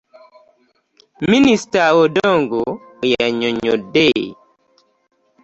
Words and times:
Minisita 1.31 1.81
Odongo 2.01 2.61
bwe 2.99 3.09
yannyonnyodde. 3.13 4.07